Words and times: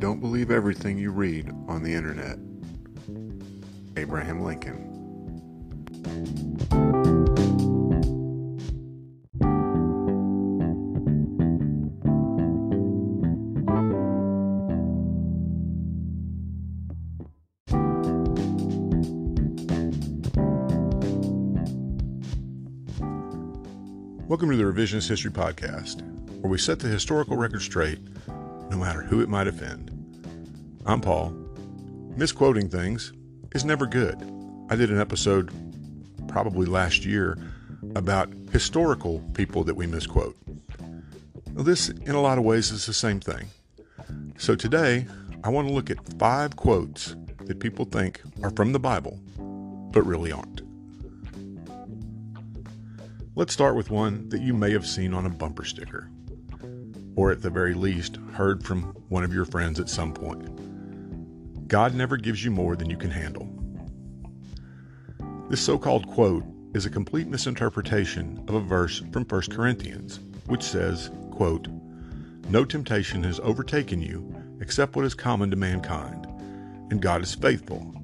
don't 0.00 0.20
believe 0.20 0.50
everything 0.50 0.96
you 0.96 1.10
read 1.10 1.52
on 1.68 1.82
the 1.82 1.92
internet. 1.92 2.38
Abraham 3.98 4.40
Lincoln. 4.40 4.86
Welcome 24.26 24.50
to 24.50 24.56
the 24.56 24.62
Revisionist 24.62 25.10
History 25.10 25.30
Podcast, 25.30 26.00
where 26.40 26.50
we 26.50 26.56
set 26.56 26.78
the 26.78 26.88
historical 26.88 27.36
record 27.36 27.60
straight, 27.60 27.98
no 28.70 28.76
matter 28.76 29.02
who 29.02 29.20
it 29.20 29.28
might 29.28 29.48
offend. 29.48 29.90
I'm 30.86 31.00
Paul. 31.00 31.30
Misquoting 32.16 32.68
things 32.68 33.12
is 33.52 33.64
never 33.64 33.84
good. 33.84 34.16
I 34.70 34.76
did 34.76 34.90
an 34.90 35.00
episode 35.00 35.50
probably 36.28 36.66
last 36.66 37.04
year 37.04 37.36
about 37.96 38.32
historical 38.52 39.18
people 39.34 39.64
that 39.64 39.74
we 39.74 39.86
misquote. 39.86 40.36
Well, 41.52 41.64
this, 41.64 41.88
in 41.88 42.14
a 42.14 42.20
lot 42.20 42.38
of 42.38 42.44
ways, 42.44 42.70
is 42.70 42.86
the 42.86 42.94
same 42.94 43.18
thing. 43.18 43.48
So 44.38 44.54
today, 44.54 45.06
I 45.42 45.48
want 45.48 45.66
to 45.66 45.74
look 45.74 45.90
at 45.90 46.18
five 46.18 46.54
quotes 46.54 47.16
that 47.46 47.58
people 47.58 47.84
think 47.84 48.20
are 48.44 48.50
from 48.50 48.72
the 48.72 48.78
Bible, 48.78 49.18
but 49.90 50.02
really 50.02 50.30
aren't. 50.30 50.62
Let's 53.34 53.52
start 53.52 53.74
with 53.74 53.90
one 53.90 54.28
that 54.28 54.42
you 54.42 54.54
may 54.54 54.70
have 54.70 54.86
seen 54.86 55.12
on 55.12 55.26
a 55.26 55.30
bumper 55.30 55.64
sticker, 55.64 56.08
or 57.16 57.30
at 57.30 57.42
the 57.42 57.50
very 57.50 57.74
least, 57.74 58.16
heard 58.32 58.64
from 58.64 58.82
one 59.08 59.24
of 59.24 59.34
your 59.34 59.44
friends 59.44 59.80
at 59.80 59.88
some 59.88 60.12
point. 60.12 61.68
God 61.68 61.94
never 61.94 62.16
gives 62.16 62.44
you 62.44 62.50
more 62.50 62.76
than 62.76 62.90
you 62.90 62.96
can 62.96 63.10
handle. 63.10 63.48
This 65.48 65.60
so 65.60 65.78
called 65.78 66.06
quote 66.06 66.44
is 66.74 66.86
a 66.86 66.90
complete 66.90 67.26
misinterpretation 67.26 68.44
of 68.48 68.54
a 68.54 68.60
verse 68.60 69.02
from 69.12 69.24
1 69.24 69.42
Corinthians, 69.50 70.20
which 70.46 70.62
says, 70.62 71.10
quote, 71.32 71.66
No 72.48 72.64
temptation 72.64 73.24
has 73.24 73.40
overtaken 73.40 74.00
you 74.00 74.34
except 74.60 74.94
what 74.94 75.04
is 75.04 75.14
common 75.14 75.50
to 75.50 75.56
mankind, 75.56 76.26
and 76.90 77.02
God 77.02 77.22
is 77.22 77.34
faithful. 77.34 77.94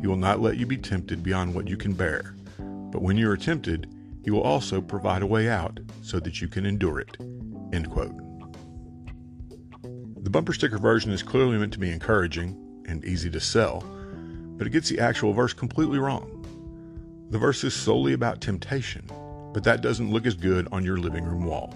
He 0.00 0.06
will 0.06 0.16
not 0.16 0.40
let 0.40 0.56
you 0.56 0.66
be 0.66 0.76
tempted 0.76 1.22
beyond 1.22 1.54
what 1.54 1.68
you 1.68 1.76
can 1.76 1.92
bear. 1.92 2.34
But 2.58 3.02
when 3.02 3.16
you 3.16 3.30
are 3.30 3.36
tempted, 3.36 3.88
he 4.24 4.30
will 4.30 4.42
also 4.42 4.80
provide 4.80 5.22
a 5.22 5.26
way 5.26 5.48
out 5.48 5.78
so 6.02 6.18
that 6.20 6.40
you 6.40 6.48
can 6.48 6.66
endure 6.66 6.98
it. 6.98 7.16
End 7.72 7.90
quote. 7.90 8.25
The 10.26 10.30
bumper 10.30 10.52
sticker 10.52 10.78
version 10.78 11.12
is 11.12 11.22
clearly 11.22 11.56
meant 11.56 11.72
to 11.74 11.78
be 11.78 11.92
encouraging 11.92 12.82
and 12.88 13.04
easy 13.04 13.30
to 13.30 13.38
sell, 13.38 13.84
but 14.58 14.66
it 14.66 14.70
gets 14.70 14.88
the 14.88 14.98
actual 14.98 15.32
verse 15.32 15.52
completely 15.52 16.00
wrong. 16.00 16.44
The 17.30 17.38
verse 17.38 17.62
is 17.62 17.74
solely 17.74 18.12
about 18.12 18.40
temptation, 18.40 19.08
but 19.54 19.62
that 19.62 19.82
doesn't 19.82 20.10
look 20.10 20.26
as 20.26 20.34
good 20.34 20.66
on 20.72 20.84
your 20.84 20.96
living 20.96 21.24
room 21.24 21.44
wall. 21.44 21.72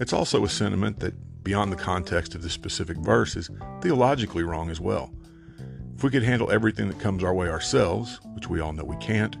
It's 0.00 0.12
also 0.12 0.44
a 0.44 0.48
sentiment 0.48 0.98
that, 0.98 1.44
beyond 1.44 1.70
the 1.70 1.76
context 1.76 2.34
of 2.34 2.42
the 2.42 2.50
specific 2.50 2.96
verse, 2.96 3.36
is 3.36 3.50
theologically 3.80 4.42
wrong 4.42 4.68
as 4.68 4.80
well. 4.80 5.12
If 5.94 6.02
we 6.02 6.10
could 6.10 6.24
handle 6.24 6.50
everything 6.50 6.88
that 6.88 6.98
comes 6.98 7.22
our 7.22 7.34
way 7.34 7.48
ourselves, 7.48 8.18
which 8.34 8.48
we 8.48 8.58
all 8.58 8.72
know 8.72 8.82
we 8.82 8.96
can't, 8.96 9.36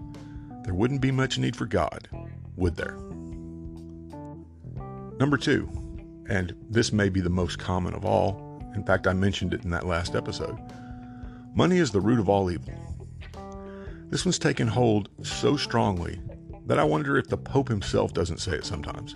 there 0.62 0.74
wouldn't 0.74 1.00
be 1.00 1.10
much 1.10 1.36
need 1.36 1.56
for 1.56 1.66
God, 1.66 2.08
would 2.54 2.76
there? 2.76 2.96
Number 5.18 5.36
two, 5.36 5.68
and 6.28 6.54
this 6.70 6.92
may 6.92 7.08
be 7.08 7.20
the 7.20 7.30
most 7.30 7.58
common 7.58 7.94
of 7.94 8.04
all, 8.04 8.62
in 8.74 8.84
fact, 8.84 9.06
I 9.06 9.12
mentioned 9.12 9.54
it 9.54 9.64
in 9.64 9.70
that 9.70 9.86
last 9.86 10.14
episode 10.14 10.58
money 11.54 11.78
is 11.78 11.92
the 11.92 12.00
root 12.00 12.18
of 12.18 12.28
all 12.28 12.50
evil. 12.50 12.74
This 14.10 14.24
one's 14.24 14.38
taken 14.38 14.66
hold 14.66 15.08
so 15.22 15.56
strongly 15.56 16.20
that 16.66 16.78
I 16.78 16.84
wonder 16.84 17.16
if 17.16 17.28
the 17.28 17.36
Pope 17.36 17.68
himself 17.68 18.12
doesn't 18.12 18.40
say 18.40 18.52
it 18.52 18.64
sometimes. 18.64 19.14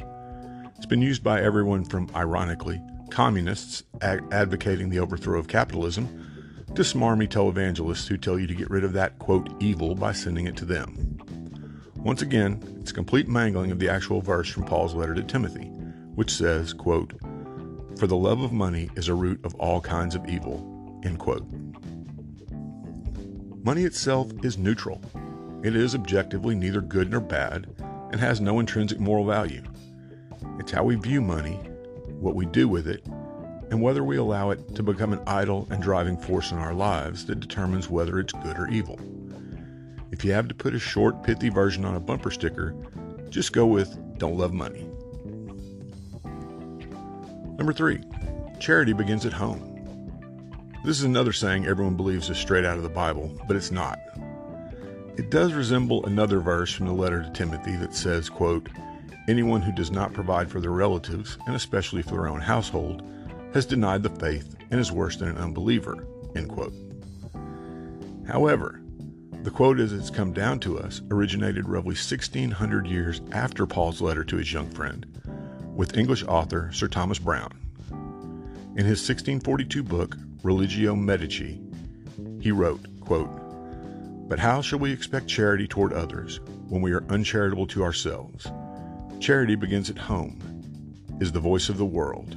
It's 0.77 0.87
been 0.87 1.03
used 1.03 1.25
by 1.25 1.43
everyone 1.43 1.85
from, 1.85 2.09
ironically, 2.15 2.81
communists 3.11 3.83
advocating 4.01 4.89
the 4.89 5.01
overthrow 5.01 5.39
of 5.39 5.49
capitalism 5.49 6.07
to 6.75 6.83
smarmy 6.83 7.29
televangelists 7.29 8.07
who 8.07 8.17
tell 8.17 8.39
you 8.39 8.47
to 8.47 8.55
get 8.55 8.71
rid 8.71 8.85
of 8.85 8.93
that, 8.93 9.19
quote, 9.19 9.51
evil 9.61 9.95
by 9.95 10.13
sending 10.13 10.47
it 10.47 10.57
to 10.57 10.65
them. 10.65 11.19
Once 11.97 12.23
again, 12.23 12.63
it's 12.81 12.93
a 12.93 12.95
complete 12.95 13.27
mangling 13.27 13.73
of 13.73 13.81
the 13.81 13.89
actual 13.89 14.21
verse 14.21 14.49
from 14.49 14.65
Paul's 14.65 14.95
letter 14.95 15.15
to 15.15 15.23
Timothy, 15.23 15.71
which 16.19 16.33
says, 16.33 16.73
quote, 16.73 17.13
For 17.97 18.09
the 18.09 18.17
love 18.17 18.41
of 18.41 18.51
money 18.51 18.91
is 18.97 19.07
a 19.07 19.15
root 19.15 19.39
of 19.45 19.55
all 19.55 19.81
kinds 19.81 20.17
of 20.17 20.29
evil, 20.29 21.01
end 21.05 21.21
quote. 21.21 21.47
Money 23.63 23.85
itself 23.85 24.33
is 24.43 24.59
neutral. 24.59 25.01
It 25.63 25.77
is 25.77 25.95
objectively 25.95 26.57
neither 26.57 26.81
good 26.81 27.13
nor 27.13 27.21
bad 27.21 27.69
and 28.11 28.21
has 28.21 28.41
no 28.41 28.59
intrinsic 28.59 28.99
moral 28.99 29.27
value. 29.27 29.63
It's 30.59 30.73
how 30.73 30.83
we 30.83 30.97
view 30.97 31.21
money, 31.21 31.55
what 32.19 32.35
we 32.35 32.47
do 32.47 32.67
with 32.67 32.89
it, 32.89 33.07
and 33.71 33.81
whether 33.81 34.03
we 34.03 34.17
allow 34.17 34.51
it 34.51 34.75
to 34.75 34.83
become 34.83 35.13
an 35.13 35.23
idol 35.25 35.69
and 35.71 35.81
driving 35.81 36.19
force 36.19 36.51
in 36.51 36.59
our 36.59 36.75
lives 36.75 37.27
that 37.27 37.39
determines 37.39 37.89
whether 37.89 38.19
it's 38.19 38.33
good 38.33 38.59
or 38.59 38.67
evil. 38.67 38.99
If 40.11 40.25
you 40.25 40.33
have 40.33 40.49
to 40.49 40.55
put 40.57 40.75
a 40.75 40.81
short, 40.81 41.23
pithy 41.23 41.49
version 41.49 41.85
on 41.85 41.95
a 41.95 42.01
bumper 42.01 42.33
sticker, 42.33 42.75
just 43.29 43.53
go 43.53 43.67
with 43.67 43.97
Don't 44.19 44.37
Love 44.37 44.53
Money. 44.53 44.91
Number 47.59 47.73
three, 47.73 48.05
charity 48.61 48.93
begins 48.93 49.27
at 49.27 49.33
home. 49.33 49.75
This 50.85 50.99
is 50.99 51.05
another 51.05 51.33
saying 51.33 51.67
everyone 51.67 51.97
believes 51.97 52.31
is 52.31 52.39
straight 52.39 52.65
out 52.65 52.77
of 52.77 52.85
the 52.85 52.89
Bible, 52.89 53.37
but 53.49 53.57
it's 53.57 53.73
not. 53.73 53.99
It 55.17 55.31
does 55.31 55.53
resemble 55.53 56.07
another 56.07 56.39
verse 56.39 56.73
from 56.73 56.87
the 56.87 56.93
letter 56.93 57.25
to 57.25 57.31
Timothy 57.31 57.75
that 57.77 57.97
says, 57.97 58.29
quote, 58.29 58.69
Anyone 59.27 59.61
who 59.61 59.73
does 59.73 59.91
not 59.91 60.13
provide 60.13 60.49
for 60.49 60.61
their 60.61 60.71
relatives, 60.71 61.37
and 61.47 61.57
especially 61.57 62.01
for 62.01 62.13
their 62.13 62.29
own 62.29 62.41
household, 62.41 63.03
has 63.53 63.67
denied 63.67 64.05
the 64.05 64.11
faith 64.11 64.55
and 64.71 64.79
is 64.79 64.93
worse 64.93 65.17
than 65.17 65.29
an 65.29 65.39
unbeliever. 65.39 66.07
End 66.37 66.49
quote. 66.49 66.73
However, 68.29 68.81
the 69.43 69.51
quote, 69.51 69.81
as 69.81 69.93
it's 69.93 70.11
come 70.11 70.33
down 70.33 70.61
to 70.61 70.79
us, 70.79 71.03
originated 71.11 71.69
roughly 71.69 71.89
1600 71.89 72.87
years 72.87 73.21
after 73.33 73.67
Paul's 73.67 74.01
letter 74.01 74.23
to 74.23 74.37
his 74.37 74.53
young 74.53 74.71
friend, 74.71 75.07
with 75.79 75.97
English 75.97 76.25
author 76.25 76.71
Sir 76.73 76.89
Thomas 76.89 77.21
Browne. 77.21 77.57
In 78.77 78.85
his 78.85 78.99
1642 79.09 79.85
book, 79.85 80.17
Religio 80.43 80.97
Medici, 80.97 81.61
he 82.41 82.51
wrote, 82.51 82.81
quote, 83.01 83.31
But 84.29 84.41
how 84.41 84.61
shall 84.61 84.81
we 84.81 84.93
expect 84.93 85.29
charity 85.29 85.69
toward 85.69 85.93
others 85.93 86.41
when 86.69 86.83
we 86.83 86.91
are 86.93 87.05
uncharitable 87.09 87.69
to 87.69 87.85
ourselves? 87.85 88.51
Charity 89.21 89.55
begins 89.55 89.89
at 89.89 89.99
home, 89.99 90.41
is 91.21 91.31
the 91.31 91.41
voice 91.41 91.69
of 91.69 91.79
the 91.79 91.85
world. 91.85 92.37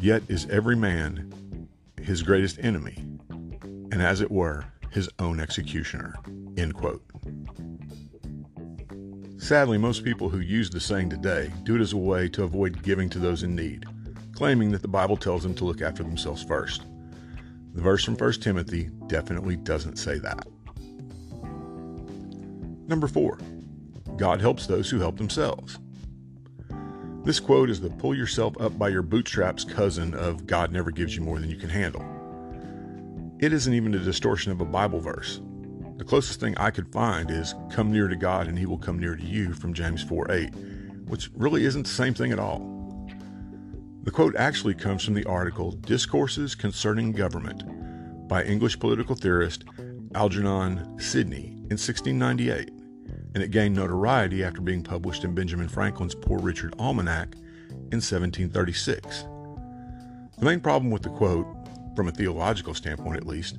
Yet 0.00 0.22
is 0.28 0.48
every 0.48 0.76
man 0.76 1.68
his 2.00 2.22
greatest 2.22 2.60
enemy, 2.60 3.04
and 3.90 4.00
as 4.00 4.20
it 4.20 4.30
were, 4.30 4.64
his 4.92 5.10
own 5.18 5.40
executioner. 5.40 6.14
End 6.56 6.74
quote. 6.74 7.02
Sadly, 9.48 9.78
most 9.78 10.04
people 10.04 10.28
who 10.28 10.40
use 10.40 10.68
the 10.68 10.78
saying 10.78 11.08
today 11.08 11.50
do 11.62 11.76
it 11.76 11.80
as 11.80 11.94
a 11.94 11.96
way 11.96 12.28
to 12.28 12.42
avoid 12.42 12.82
giving 12.82 13.08
to 13.08 13.18
those 13.18 13.44
in 13.44 13.56
need, 13.56 13.86
claiming 14.34 14.70
that 14.72 14.82
the 14.82 14.88
Bible 14.88 15.16
tells 15.16 15.42
them 15.42 15.54
to 15.54 15.64
look 15.64 15.80
after 15.80 16.02
themselves 16.02 16.44
first. 16.44 16.82
The 17.72 17.80
verse 17.80 18.04
from 18.04 18.16
1 18.16 18.32
Timothy 18.42 18.90
definitely 19.06 19.56
doesn't 19.56 19.96
say 19.96 20.18
that. 20.18 20.46
Number 22.88 23.08
4. 23.08 23.38
God 24.18 24.42
helps 24.42 24.66
those 24.66 24.90
who 24.90 24.98
help 24.98 25.16
themselves. 25.16 25.78
This 27.24 27.40
quote 27.40 27.70
is 27.70 27.80
the 27.80 27.88
pull 27.88 28.14
yourself 28.14 28.54
up 28.60 28.78
by 28.78 28.90
your 28.90 29.00
bootstraps 29.00 29.64
cousin 29.64 30.12
of 30.12 30.46
God 30.46 30.72
never 30.72 30.90
gives 30.90 31.16
you 31.16 31.22
more 31.22 31.38
than 31.38 31.48
you 31.48 31.56
can 31.56 31.70
handle. 31.70 32.04
It 33.38 33.54
isn't 33.54 33.72
even 33.72 33.94
a 33.94 33.98
distortion 33.98 34.52
of 34.52 34.60
a 34.60 34.66
Bible 34.66 35.00
verse. 35.00 35.40
The 35.98 36.04
closest 36.04 36.38
thing 36.38 36.56
I 36.56 36.70
could 36.70 36.92
find 36.92 37.28
is 37.28 37.56
come 37.70 37.90
near 37.90 38.06
to 38.06 38.14
God 38.14 38.46
and 38.46 38.56
he 38.56 38.66
will 38.66 38.78
come 38.78 39.00
near 39.00 39.16
to 39.16 39.22
you 39.22 39.52
from 39.52 39.74
James 39.74 40.00
4 40.00 40.30
8, 40.30 40.54
which 41.08 41.28
really 41.34 41.64
isn't 41.64 41.82
the 41.82 41.92
same 41.92 42.14
thing 42.14 42.30
at 42.30 42.38
all. 42.38 42.60
The 44.04 44.12
quote 44.12 44.36
actually 44.36 44.74
comes 44.74 45.04
from 45.04 45.14
the 45.14 45.24
article 45.24 45.72
Discourses 45.72 46.54
Concerning 46.54 47.10
Government 47.10 47.64
by 48.28 48.44
English 48.44 48.78
political 48.78 49.16
theorist 49.16 49.64
Algernon 50.14 51.00
Sidney 51.00 51.48
in 51.68 51.76
1698, 51.76 52.70
and 53.34 53.42
it 53.42 53.50
gained 53.50 53.74
notoriety 53.74 54.44
after 54.44 54.60
being 54.60 54.84
published 54.84 55.24
in 55.24 55.34
Benjamin 55.34 55.68
Franklin's 55.68 56.14
Poor 56.14 56.38
Richard 56.38 56.74
Almanac 56.78 57.34
in 57.90 58.00
1736. 58.00 59.24
The 60.38 60.44
main 60.44 60.60
problem 60.60 60.92
with 60.92 61.02
the 61.02 61.10
quote 61.10 61.48
from 61.96 62.06
a 62.06 62.12
theological 62.12 62.72
standpoint 62.72 63.16
at 63.16 63.26
least, 63.26 63.58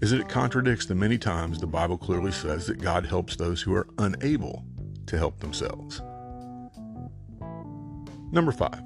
is 0.00 0.10
that 0.10 0.20
it 0.20 0.28
contradicts 0.28 0.86
the 0.86 0.94
many 0.94 1.18
times 1.18 1.58
the 1.58 1.66
Bible 1.66 1.96
clearly 1.96 2.32
says 2.32 2.66
that 2.66 2.80
God 2.80 3.06
helps 3.06 3.36
those 3.36 3.62
who 3.62 3.74
are 3.74 3.86
unable 3.98 4.64
to 5.06 5.18
help 5.18 5.40
themselves. 5.40 6.02
Number 8.32 8.52
five, 8.52 8.82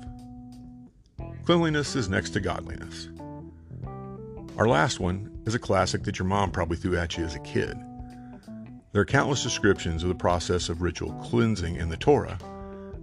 cleanliness 1.44 1.96
is 1.96 2.08
next 2.08 2.30
to 2.30 2.40
godliness. 2.40 3.08
Our 4.58 4.68
last 4.68 5.00
one 5.00 5.40
is 5.46 5.54
a 5.54 5.58
classic 5.58 6.02
that 6.04 6.18
your 6.18 6.26
mom 6.26 6.50
probably 6.50 6.76
threw 6.76 6.98
at 6.98 7.16
you 7.16 7.24
as 7.24 7.34
a 7.34 7.40
kid. 7.40 7.78
There 8.92 9.02
are 9.02 9.06
countless 9.06 9.42
descriptions 9.42 10.02
of 10.02 10.08
the 10.08 10.14
process 10.14 10.68
of 10.68 10.82
ritual 10.82 11.12
cleansing 11.14 11.76
in 11.76 11.88
the 11.88 11.96
Torah, 11.96 12.38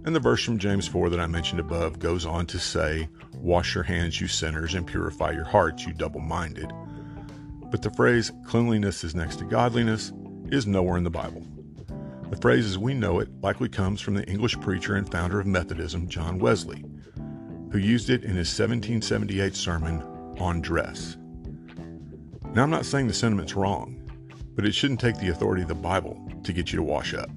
and 0.04 0.14
the 0.14 0.20
verse 0.20 0.44
from 0.44 0.58
James 0.58 0.86
4 0.86 1.10
that 1.10 1.18
I 1.18 1.26
mentioned 1.26 1.58
above 1.58 1.98
goes 1.98 2.24
on 2.24 2.46
to 2.46 2.58
say, 2.58 3.08
Wash 3.34 3.74
your 3.74 3.84
hands, 3.84 4.20
you 4.20 4.28
sinners, 4.28 4.74
and 4.74 4.86
purify 4.86 5.32
your 5.32 5.44
hearts, 5.44 5.84
you 5.84 5.92
double 5.92 6.20
minded. 6.20 6.70
But 7.70 7.82
the 7.82 7.90
phrase, 7.90 8.32
cleanliness 8.44 9.04
is 9.04 9.14
next 9.14 9.36
to 9.36 9.44
godliness, 9.44 10.12
is 10.50 10.66
nowhere 10.66 10.96
in 10.96 11.04
the 11.04 11.10
Bible. 11.10 11.42
The 12.30 12.36
phrase 12.36 12.66
as 12.66 12.78
we 12.78 12.94
know 12.94 13.20
it 13.20 13.28
likely 13.40 13.68
comes 13.68 14.00
from 14.00 14.14
the 14.14 14.24
English 14.28 14.58
preacher 14.60 14.96
and 14.96 15.10
founder 15.10 15.40
of 15.40 15.46
Methodism, 15.46 16.08
John 16.08 16.38
Wesley, 16.38 16.84
who 17.70 17.78
used 17.78 18.10
it 18.10 18.24
in 18.24 18.36
his 18.36 18.48
1778 18.48 19.54
sermon 19.54 20.02
on 20.38 20.60
dress. 20.60 21.16
Now, 22.52 22.62
I'm 22.62 22.70
not 22.70 22.86
saying 22.86 23.06
the 23.06 23.14
sentiment's 23.14 23.54
wrong, 23.54 24.02
but 24.54 24.64
it 24.64 24.72
shouldn't 24.72 25.00
take 25.00 25.18
the 25.18 25.28
authority 25.28 25.62
of 25.62 25.68
the 25.68 25.74
Bible 25.74 26.20
to 26.44 26.52
get 26.52 26.72
you 26.72 26.76
to 26.76 26.82
wash 26.82 27.14
up. 27.14 27.30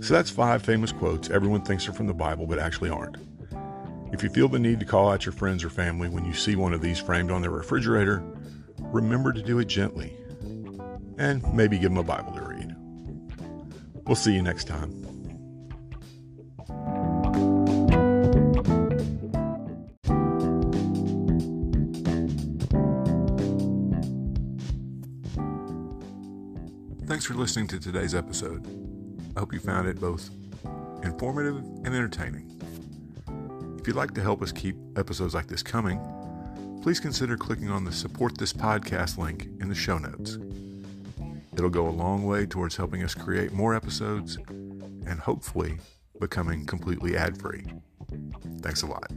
So 0.00 0.14
that's 0.14 0.30
five 0.30 0.62
famous 0.62 0.92
quotes 0.92 1.30
everyone 1.30 1.62
thinks 1.62 1.88
are 1.88 1.92
from 1.92 2.06
the 2.06 2.14
Bible 2.14 2.46
but 2.46 2.58
actually 2.58 2.90
aren't. 2.90 3.16
If 4.10 4.22
you 4.22 4.30
feel 4.30 4.48
the 4.48 4.58
need 4.58 4.80
to 4.80 4.86
call 4.86 5.10
out 5.10 5.26
your 5.26 5.32
friends 5.32 5.62
or 5.62 5.70
family 5.70 6.08
when 6.08 6.24
you 6.24 6.32
see 6.32 6.56
one 6.56 6.72
of 6.72 6.80
these 6.80 6.98
framed 6.98 7.30
on 7.30 7.42
their 7.42 7.50
refrigerator, 7.50 8.24
remember 8.78 9.32
to 9.32 9.42
do 9.42 9.58
it 9.58 9.66
gently 9.66 10.16
and 11.18 11.42
maybe 11.52 11.78
give 11.78 11.90
them 11.90 11.98
a 11.98 12.02
Bible 12.02 12.32
to 12.32 12.42
read. 12.42 12.74
We'll 14.06 14.16
see 14.16 14.32
you 14.32 14.42
next 14.42 14.64
time. 14.64 15.04
Thanks 27.06 27.24
for 27.24 27.34
listening 27.34 27.66
to 27.68 27.78
today's 27.78 28.14
episode. 28.14 28.66
I 29.36 29.40
hope 29.40 29.52
you 29.52 29.60
found 29.60 29.88
it 29.88 30.00
both 30.00 30.30
informative 31.02 31.56
and 31.56 31.88
entertaining. 31.88 32.57
If 33.88 33.94
you'd 33.94 34.00
like 34.00 34.12
to 34.16 34.20
help 34.20 34.42
us 34.42 34.52
keep 34.52 34.76
episodes 34.98 35.32
like 35.34 35.46
this 35.46 35.62
coming, 35.62 35.98
please 36.82 37.00
consider 37.00 37.38
clicking 37.38 37.70
on 37.70 37.84
the 37.84 37.90
Support 37.90 38.36
This 38.36 38.52
Podcast 38.52 39.16
link 39.16 39.48
in 39.62 39.70
the 39.70 39.74
show 39.74 39.96
notes. 39.96 40.36
It'll 41.54 41.70
go 41.70 41.88
a 41.88 41.96
long 41.96 42.26
way 42.26 42.44
towards 42.44 42.76
helping 42.76 43.02
us 43.02 43.14
create 43.14 43.50
more 43.50 43.74
episodes 43.74 44.36
and 44.36 45.18
hopefully 45.18 45.78
becoming 46.20 46.66
completely 46.66 47.16
ad 47.16 47.40
free. 47.40 47.64
Thanks 48.60 48.82
a 48.82 48.88
lot. 48.88 49.10